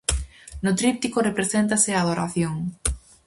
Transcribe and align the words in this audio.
No 0.65 0.71
tríptico 0.79 1.25
represéntase 1.29 1.91
a 1.93 2.01
Adoración. 2.03 2.55